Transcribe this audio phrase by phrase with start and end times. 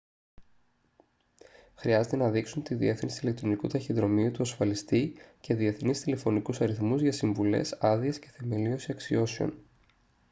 [1.75, 8.19] χρειάζεται να δείξουν τη διεύθυνση ηλεκτρονικού ταχυδρομείου του ασφαλιστή και διεθνείς τηλεφωνικούς αριθμούς για συμβουλές/άδειες
[8.19, 9.55] και θεμελίωση αξιώσεων